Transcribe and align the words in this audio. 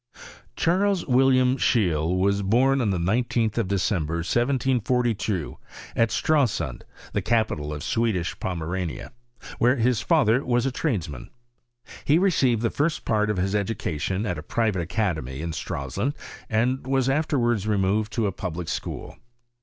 Charles 0.55 1.05
William 1.05 1.57
Scheeie 1.57 2.17
was 2.17 2.41
born 2.41 2.81
on 2.81 2.89
the 2.89 2.97
19ti 2.97 3.55
of 3.59 3.67
December, 3.67 4.15
1742, 4.15 5.59
at 5.95 6.09
StraUund, 6.09 6.81
the 7.13 7.21
capital 7.21 7.71
o( 7.71 7.77
Swedish 7.77 8.39
Pomerania, 8.39 9.11
where 9.59 9.75
his 9.75 10.01
father 10.01 10.43
was 10.43 10.65
a 10.65 10.71
tradn 10.71 11.07
mHn. 11.07 11.27
He 12.03 12.17
received 12.17 12.63
the 12.63 12.71
first 12.71 13.05
part 13.05 13.29
of 13.29 13.37
his 13.37 13.53
education 13.53 14.25
at 14.25 14.39
a 14.39 14.41
private 14.41 14.81
academy 14.81 15.39
in 15.39 15.51
Stralsund, 15.51 16.15
and 16.49 16.87
was 16.87 17.07
Os 17.07 17.25
walds 17.31 17.67
removed 17.67 18.11
to 18.13 18.25
a 18.25 18.31
public 18.31 18.69
school. 18.69 19.17